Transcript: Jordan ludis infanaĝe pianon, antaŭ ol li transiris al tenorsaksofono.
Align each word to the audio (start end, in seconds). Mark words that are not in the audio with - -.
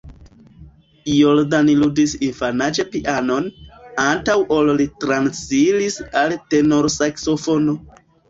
Jordan 1.15 1.67
ludis 1.81 2.13
infanaĝe 2.27 2.85
pianon, 2.95 3.49
antaŭ 4.05 4.37
ol 4.57 4.73
li 4.81 4.89
transiris 5.05 6.01
al 6.23 6.35
tenorsaksofono. 6.55 7.77